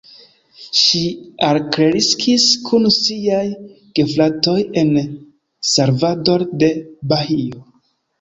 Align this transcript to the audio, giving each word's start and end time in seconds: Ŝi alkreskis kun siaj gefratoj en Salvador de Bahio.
Ŝi 0.83 0.99
alkreskis 1.47 2.45
kun 2.69 2.87
siaj 2.95 3.43
gefratoj 3.99 4.55
en 4.83 4.89
Salvador 5.73 6.47
de 6.65 6.71
Bahio. 7.13 7.63